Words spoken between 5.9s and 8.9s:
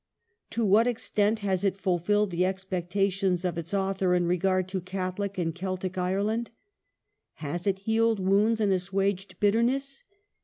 Ireland? Has it healed wounds and